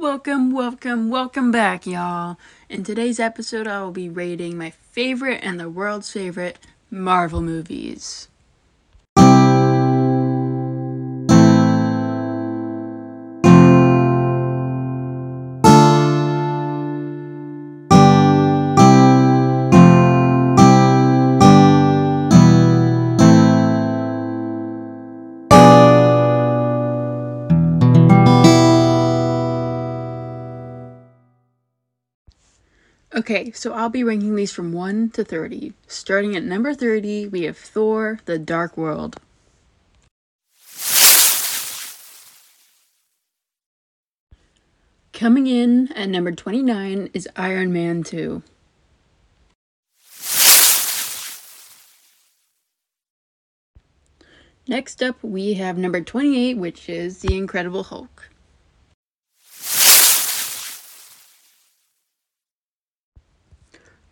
Welcome, 0.00 0.50
welcome, 0.50 1.10
welcome 1.10 1.52
back, 1.52 1.86
y'all. 1.86 2.38
In 2.70 2.84
today's 2.84 3.20
episode, 3.20 3.66
I 3.66 3.82
will 3.82 3.90
be 3.90 4.08
rating 4.08 4.56
my 4.56 4.70
favorite 4.70 5.40
and 5.42 5.60
the 5.60 5.68
world's 5.68 6.10
favorite 6.10 6.58
Marvel 6.90 7.42
movies. 7.42 8.29
Okay, 33.20 33.50
so 33.50 33.74
I'll 33.74 33.90
be 33.90 34.02
ranking 34.02 34.34
these 34.34 34.50
from 34.50 34.72
1 34.72 35.10
to 35.10 35.22
30. 35.22 35.74
Starting 35.86 36.34
at 36.34 36.42
number 36.42 36.72
30, 36.72 37.28
we 37.28 37.42
have 37.42 37.58
Thor 37.58 38.18
The 38.24 38.38
Dark 38.38 38.78
World. 38.78 39.20
Coming 45.12 45.46
in 45.46 45.92
at 45.92 46.08
number 46.08 46.32
29 46.32 47.10
is 47.12 47.28
Iron 47.36 47.74
Man 47.74 48.02
2. 48.04 48.42
Next 54.66 55.02
up, 55.02 55.22
we 55.22 55.52
have 55.54 55.76
number 55.76 56.00
28, 56.00 56.56
which 56.56 56.88
is 56.88 57.18
The 57.18 57.36
Incredible 57.36 57.82
Hulk. 57.82 58.30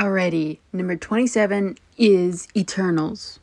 Alrighty, 0.00 0.60
number 0.72 0.96
27 0.96 1.76
is 1.98 2.48
Eternals. 2.56 3.38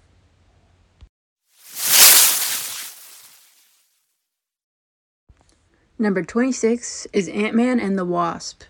Number 5.99 6.23
26 6.23 7.05
is 7.13 7.27
Ant 7.27 7.53
Man 7.53 7.79
and 7.79 7.95
the 7.95 8.05
Wasp. 8.05 8.63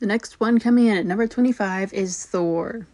The 0.00 0.06
next 0.06 0.40
one 0.40 0.58
coming 0.58 0.86
in 0.86 0.96
at 0.96 1.06
number 1.06 1.28
25 1.28 1.92
is 1.92 2.26
Thor. 2.26 2.88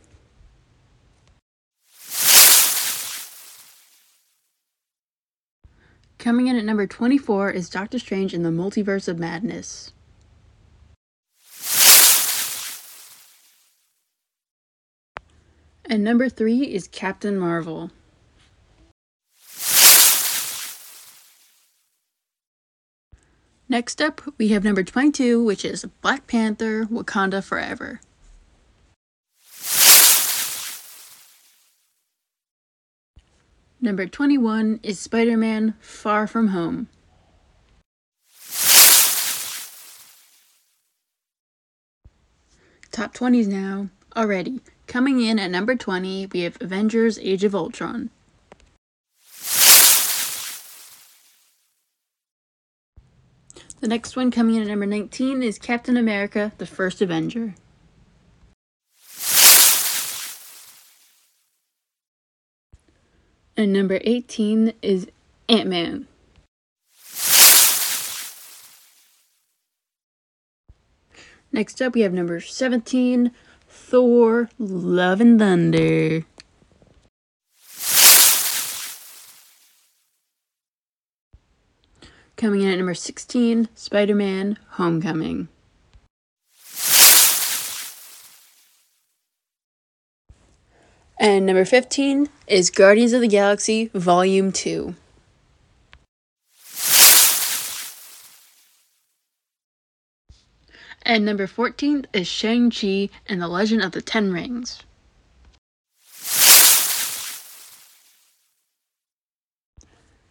Coming 6.18 6.48
in 6.48 6.56
at 6.56 6.64
number 6.64 6.86
24 6.86 7.50
is 7.52 7.70
Doctor 7.70 7.98
Strange 8.00 8.34
in 8.34 8.42
the 8.42 8.50
Multiverse 8.50 9.06
of 9.06 9.20
Madness. 9.20 9.92
And 15.84 16.02
number 16.02 16.28
3 16.28 16.62
is 16.64 16.88
Captain 16.88 17.38
Marvel. 17.38 17.92
Next 23.68 24.02
up, 24.02 24.22
we 24.38 24.48
have 24.48 24.64
number 24.64 24.82
22, 24.82 25.42
which 25.44 25.64
is 25.64 25.84
Black 26.02 26.26
Panther 26.26 26.86
Wakanda 26.86 27.44
Forever. 27.44 28.00
Number 33.80 34.06
21 34.06 34.80
is 34.82 34.98
Spider 34.98 35.36
Man 35.36 35.74
Far 35.78 36.26
From 36.26 36.48
Home. 36.48 36.88
Top 42.90 43.14
20s 43.14 43.46
now. 43.46 43.88
Already. 44.16 44.62
Coming 44.88 45.20
in 45.20 45.38
at 45.38 45.52
number 45.52 45.76
20, 45.76 46.26
we 46.32 46.40
have 46.40 46.56
Avengers 46.60 47.20
Age 47.20 47.44
of 47.44 47.54
Ultron. 47.54 48.10
The 53.80 53.86
next 53.86 54.16
one 54.16 54.32
coming 54.32 54.56
in 54.56 54.62
at 54.62 54.68
number 54.68 54.86
19 54.86 55.44
is 55.44 55.56
Captain 55.56 55.96
America 55.96 56.50
The 56.58 56.66
First 56.66 57.00
Avenger. 57.00 57.54
And 63.58 63.72
number 63.72 63.98
18 64.04 64.72
is 64.82 65.08
Ant 65.48 65.68
Man. 65.68 66.06
Next 71.50 71.82
up, 71.82 71.94
we 71.94 72.02
have 72.02 72.12
number 72.12 72.40
17 72.40 73.32
Thor 73.68 74.48
Love 74.60 75.20
and 75.20 75.40
Thunder. 75.40 76.24
Coming 82.36 82.60
in 82.60 82.70
at 82.70 82.76
number 82.78 82.94
16 82.94 83.70
Spider 83.74 84.14
Man 84.14 84.56
Homecoming. 84.74 85.48
And 91.20 91.46
number 91.46 91.64
15 91.64 92.28
is 92.46 92.70
Guardians 92.70 93.12
of 93.12 93.20
the 93.20 93.26
Galaxy 93.26 93.90
Volume 93.92 94.52
2. 94.52 94.94
And 101.02 101.24
number 101.24 101.48
14 101.48 102.06
is 102.12 102.28
Shang-Chi 102.28 103.08
and 103.26 103.42
the 103.42 103.48
Legend 103.48 103.82
of 103.82 103.92
the 103.92 104.02
Ten 104.02 104.32
Rings. 104.32 104.82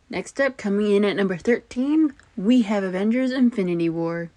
Next 0.09 0.39
up, 0.39 0.55
coming 0.55 0.95
in 0.95 1.03
at 1.03 1.17
number 1.17 1.35
13, 1.35 2.13
we 2.37 2.61
have 2.61 2.85
Avengers 2.85 3.31
Infinity 3.31 3.89
War. 3.89 4.29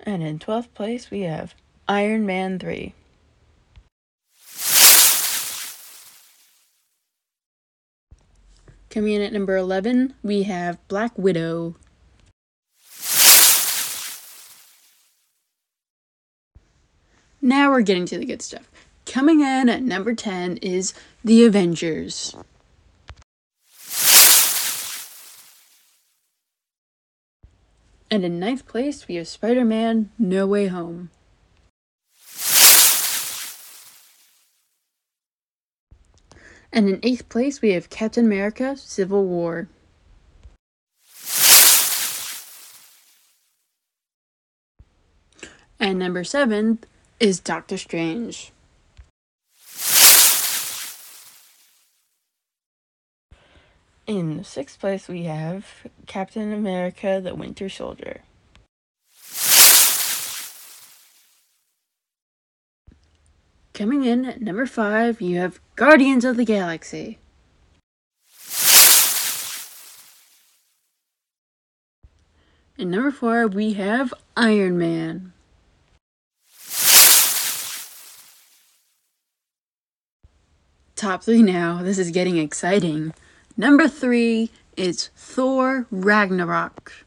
And 0.00 0.22
in 0.22 0.38
12th 0.38 0.72
place, 0.74 1.10
we 1.10 1.22
have 1.22 1.54
Iron 1.88 2.24
Man 2.24 2.58
3. 2.58 2.94
Coming 8.90 9.12
in 9.12 9.22
at 9.22 9.32
number 9.32 9.56
11, 9.56 10.14
we 10.22 10.44
have 10.44 10.78
Black 10.88 11.16
Widow. 11.18 11.76
Now 17.40 17.70
we're 17.70 17.82
getting 17.82 18.06
to 18.06 18.18
the 18.18 18.24
good 18.24 18.42
stuff. 18.42 18.70
Coming 19.06 19.40
in 19.40 19.68
at 19.68 19.82
number 19.82 20.14
10 20.14 20.56
is 20.58 20.94
The 21.24 21.44
Avengers. 21.44 22.34
And 28.10 28.24
in 28.24 28.40
ninth 28.40 28.66
place, 28.66 29.06
we 29.06 29.16
have 29.16 29.28
Spider 29.28 29.64
Man 29.64 30.10
No 30.18 30.46
Way 30.46 30.68
Home. 30.68 31.10
And 36.72 36.88
in 36.88 37.00
eighth 37.02 37.28
place, 37.28 37.60
we 37.60 37.72
have 37.72 37.90
Captain 37.90 38.24
America 38.24 38.76
Civil 38.76 39.24
War. 39.24 39.68
And 45.80 45.98
number 45.98 46.24
seven 46.24 46.78
is 47.20 47.40
Doctor 47.40 47.78
Strange. 47.78 48.52
In 54.08 54.42
sixth 54.42 54.80
place, 54.80 55.06
we 55.06 55.24
have 55.24 55.86
Captain 56.06 56.50
America 56.50 57.20
the 57.22 57.34
Winter 57.34 57.68
Soldier. 57.68 58.22
Coming 63.74 64.04
in 64.04 64.24
at 64.24 64.40
number 64.40 64.64
five, 64.64 65.20
you 65.20 65.38
have 65.38 65.60
Guardians 65.76 66.24
of 66.24 66.38
the 66.38 66.46
Galaxy. 66.46 67.18
And 72.78 72.90
number 72.90 73.10
four, 73.10 73.46
we 73.46 73.74
have 73.74 74.14
Iron 74.38 74.78
Man. 74.78 75.34
Top 80.96 81.22
three 81.22 81.42
now. 81.42 81.82
This 81.82 81.98
is 81.98 82.10
getting 82.10 82.38
exciting. 82.38 83.12
Number 83.60 83.88
three 83.88 84.50
is 84.76 85.10
Thor 85.16 85.88
Ragnarok. 85.90 87.04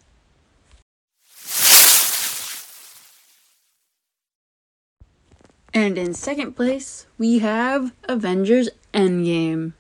And 5.74 5.98
in 5.98 6.14
second 6.14 6.58
place, 6.58 7.06
we 7.18 7.40
have 7.40 7.94
Avengers 8.10 8.70
Endgame. 8.94 9.72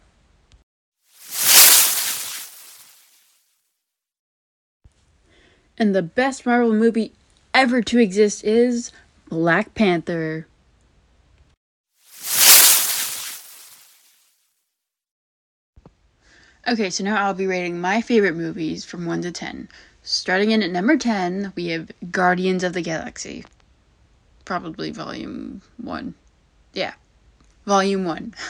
And 5.77 5.93
the 5.93 6.01
best 6.01 6.45
Marvel 6.45 6.71
movie 6.71 7.11
ever 7.53 7.81
to 7.81 7.99
exist 7.99 8.45
is 8.45 8.93
Black 9.27 9.73
Panther. 9.73 10.47
Okay, 16.67 16.91
so 16.91 17.03
now 17.03 17.25
I'll 17.25 17.33
be 17.33 17.47
rating 17.47 17.81
my 17.81 18.01
favorite 18.01 18.35
movies 18.35 18.85
from 18.85 19.07
1 19.07 19.23
to 19.23 19.31
10. 19.31 19.67
Starting 20.03 20.51
in 20.51 20.61
at 20.61 20.69
number 20.69 20.95
10, 20.95 21.53
we 21.55 21.69
have 21.69 21.89
Guardians 22.11 22.63
of 22.63 22.73
the 22.73 22.81
Galaxy. 22.81 23.43
Probably 24.45 24.91
volume 24.91 25.63
1. 25.77 26.13
Yeah, 26.73 26.93
volume 27.65 28.05
1. 28.05 28.35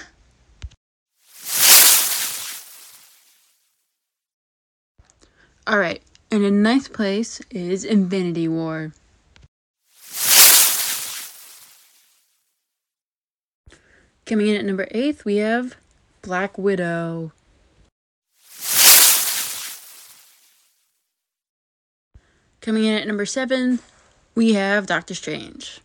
Alright, 5.69 6.02
and 6.30 6.44
in 6.44 6.62
ninth 6.62 6.92
place 6.92 7.40
is 7.50 7.86
Infinity 7.86 8.50
War. 8.50 8.92
Coming 14.25 14.48
in 14.48 14.57
at 14.57 14.66
number 14.66 14.90
8, 14.92 15.24
we 15.24 15.38
have 15.38 15.78
Black 16.22 16.57
Widow. 16.57 17.31
Coming 22.62 22.86
in 22.86 22.94
at 22.94 23.08
number 23.08 23.25
7, 23.25 23.80
we 24.36 24.54
have 24.54 24.86
Doctor 24.86 25.16
Strange. 25.16 25.81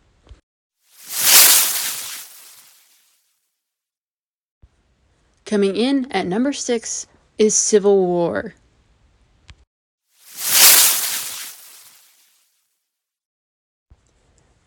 Coming 5.43 5.75
in 5.75 6.05
at 6.11 6.27
number 6.27 6.53
6 6.53 7.07
is 7.39 7.55
Civil 7.55 8.05
War. 8.05 8.53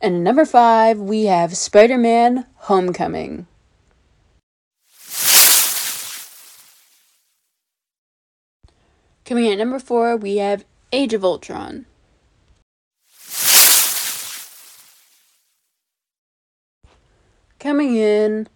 And 0.01 0.25
number 0.25 0.45
5, 0.45 0.99
we 0.99 1.27
have 1.27 1.57
Spider 1.57 1.97
Man 1.97 2.47
Homecoming. 2.57 3.47
Coming 9.25 9.47
in 9.47 9.53
at 9.53 9.59
number 9.59 9.79
4, 9.79 10.17
we 10.17 10.39
have 10.39 10.65
Age 10.93 11.15
of 11.15 11.25
Ultron. 11.25 11.87
Coming 17.61 17.95
in 17.95 18.49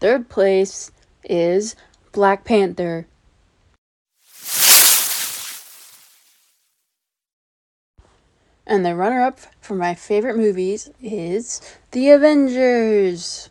third 0.00 0.28
place 0.28 0.90
is 1.22 1.76
Black 2.10 2.44
Panther. 2.44 3.06
And 8.66 8.84
the 8.84 8.96
runner 8.96 9.22
up 9.22 9.38
for 9.60 9.76
my 9.76 9.94
favorite 9.94 10.36
movies 10.36 10.90
is 11.00 11.60
The 11.92 12.10
Avengers. 12.10 13.48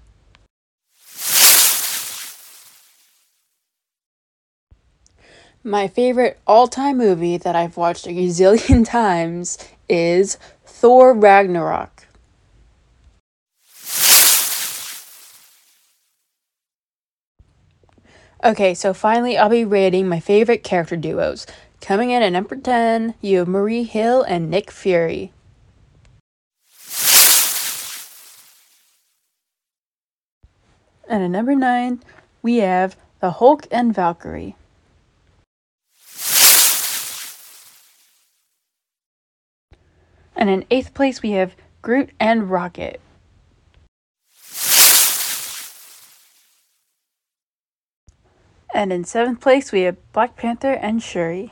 My 5.64 5.88
favorite 5.88 6.38
all 6.46 6.68
time 6.68 6.98
movie 6.98 7.38
that 7.38 7.56
I've 7.56 7.78
watched 7.78 8.08
a 8.08 8.10
gazillion 8.10 8.86
times 8.90 9.58
is 9.88 10.38
Thor 10.66 11.14
Ragnarok. 11.14 12.08
Okay, 18.44 18.74
so 18.74 18.92
finally, 18.92 19.38
I'll 19.38 19.50
be 19.50 19.64
rating 19.64 20.08
my 20.08 20.20
favorite 20.20 20.64
character 20.64 20.96
duos. 20.96 21.46
Coming 21.80 22.10
in 22.10 22.24
at 22.24 22.30
number 22.30 22.56
10, 22.56 23.14
you 23.22 23.38
have 23.38 23.48
Maria 23.48 23.84
Hill 23.84 24.24
and 24.24 24.50
Nick 24.50 24.72
Fury. 24.72 25.32
And 31.08 31.24
at 31.24 31.30
number 31.30 31.54
9, 31.54 32.02
we 32.42 32.58
have 32.58 32.96
the 33.20 33.32
Hulk 33.32 33.68
and 33.70 33.94
Valkyrie. 33.94 34.56
And 40.36 40.50
in 40.50 40.64
8th 40.72 40.96
place, 40.96 41.22
we 41.22 41.32
have 41.32 41.56
Groot 41.84 42.10
and 42.20 42.50
Rocket. 42.50 43.02
And 48.74 48.94
in 48.94 49.04
seventh 49.04 49.42
place, 49.42 49.72
we 49.72 49.82
have 49.82 49.98
Black 50.14 50.36
Panther 50.38 50.74
and 50.74 51.04
Shuri. 51.04 51.52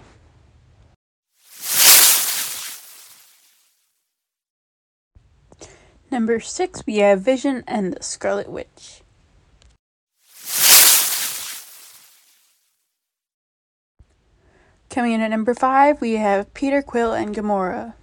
Number 6.11 6.39
six, 6.39 6.85
we 6.87 6.97
have 6.97 7.21
Vision 7.21 7.63
and 7.67 7.93
the 7.93 8.01
Scarlet 8.01 8.49
Witch. 8.49 9.01
Coming 14.89 15.11
in 15.11 15.21
at 15.21 15.29
number 15.29 15.53
five, 15.53 16.01
we 16.01 16.13
have 16.13 16.51
Peter 16.55 16.81
Quill 16.81 17.13
and 17.13 17.35
Gamora. 17.35 17.93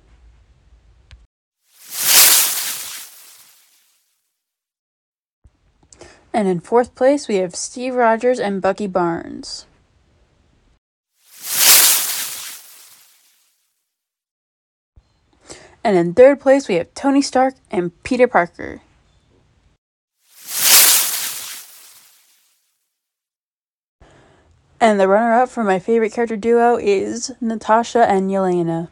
And 6.36 6.48
in 6.48 6.60
fourth 6.60 6.94
place, 6.94 7.28
we 7.28 7.36
have 7.36 7.56
Steve 7.56 7.94
Rogers 7.94 8.38
and 8.38 8.60
Bucky 8.60 8.86
Barnes. 8.86 9.64
And 15.82 15.96
in 15.96 16.12
third 16.12 16.38
place, 16.38 16.68
we 16.68 16.74
have 16.74 16.92
Tony 16.92 17.22
Stark 17.22 17.54
and 17.70 17.90
Peter 18.02 18.28
Parker. 18.28 18.82
And 24.78 25.00
the 25.00 25.08
runner 25.08 25.40
up 25.40 25.48
for 25.48 25.64
my 25.64 25.78
favorite 25.78 26.12
character 26.12 26.36
duo 26.36 26.76
is 26.76 27.32
Natasha 27.40 28.06
and 28.06 28.30
Yelena. 28.30 28.88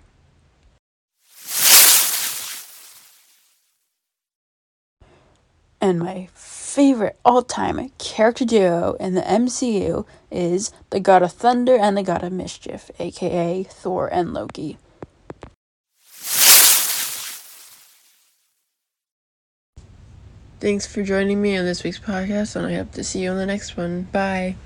And 5.83 5.99
my 5.99 6.29
favorite 6.75 7.17
all 7.25 7.41
time 7.41 7.89
character 7.99 8.45
duo 8.45 8.97
in 8.99 9.15
the 9.15 9.21
MCU 9.21 10.05
is 10.29 10.73
the 10.91 10.99
God 10.99 11.23
of 11.23 11.31
Thunder 11.31 11.77
and 11.77 11.97
the 11.97 12.03
God 12.03 12.25
of 12.25 12.33
Mischief, 12.33 12.91
aka 12.99 13.63
Thor 13.63 14.09
and 14.09 14.35
Loki. 14.35 14.77
Thanks 20.59 20.85
for 20.85 21.05
joining 21.05 21.41
me 21.41 21.57
on 21.57 21.65
this 21.65 21.85
week's 21.85 22.01
podcast, 22.01 22.57
and 22.57 22.67
I 22.67 22.75
hope 22.75 22.91
to 22.93 23.05
see 23.05 23.23
you 23.23 23.31
on 23.31 23.37
the 23.37 23.47
next 23.47 23.77
one. 23.77 24.09
Bye. 24.11 24.57